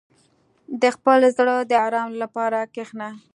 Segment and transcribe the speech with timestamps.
[0.81, 3.09] •د خپل زړه د آرام لپاره کښېنه.